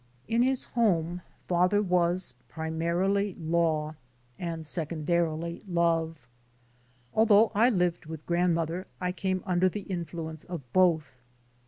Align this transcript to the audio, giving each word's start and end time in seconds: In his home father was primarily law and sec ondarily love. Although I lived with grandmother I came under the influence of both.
In 0.27 0.41
his 0.41 0.63
home 0.63 1.21
father 1.47 1.79
was 1.79 2.33
primarily 2.49 3.35
law 3.39 3.93
and 4.39 4.65
sec 4.65 4.89
ondarily 4.89 5.61
love. 5.67 6.27
Although 7.13 7.51
I 7.53 7.69
lived 7.69 8.07
with 8.07 8.25
grandmother 8.25 8.87
I 8.99 9.11
came 9.11 9.43
under 9.45 9.69
the 9.69 9.81
influence 9.81 10.43
of 10.43 10.63
both. 10.73 11.21